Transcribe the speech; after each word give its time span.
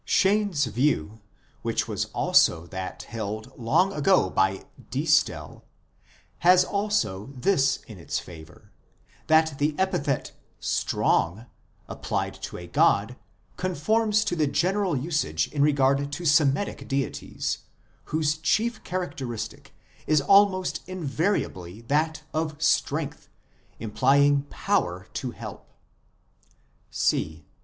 Cheyne 0.03 0.49
s 0.49 0.65
view, 0.65 1.21
which 1.61 1.87
was 1.87 2.05
also 2.05 2.65
that 2.65 3.03
held 3.03 3.55
long 3.55 3.93
ago 3.93 4.31
by 4.31 4.65
Diestel, 4.89 5.61
has 6.39 6.63
also 6.65 7.27
this 7.37 7.83
in 7.85 7.99
its 7.99 8.17
favour, 8.17 8.71
that 9.27 9.59
the 9.59 9.75
epithet" 9.77 10.31
strong" 10.59 11.45
applied 11.87 12.33
to 12.41 12.57
a 12.57 12.65
god 12.65 13.15
conforms 13.57 14.25
to 14.25 14.35
the 14.35 14.47
general 14.47 14.97
usage 14.97 15.49
in 15.53 15.61
regard 15.61 16.11
to 16.13 16.25
Semitic 16.25 16.87
deities, 16.87 17.59
whose 18.05 18.39
chief 18.39 18.83
characteristic 18.83 19.71
is 20.07 20.19
almost 20.19 20.81
invariably 20.87 21.81
that 21.81 22.23
of 22.33 22.59
strength, 22.59 23.29
imply 23.77 24.17
ing 24.21 24.41
power 24.49 25.07
to 25.13 25.29
help. 25.29 25.69